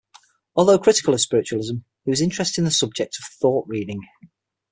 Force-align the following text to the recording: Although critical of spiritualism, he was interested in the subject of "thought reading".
Although 0.55 0.79
critical 0.79 1.13
of 1.13 1.21
spiritualism, 1.21 1.75
he 2.05 2.09
was 2.09 2.21
interested 2.21 2.59
in 2.61 2.65
the 2.65 2.71
subject 2.71 3.19
of 3.19 3.25
"thought 3.39 3.65
reading". 3.67 4.01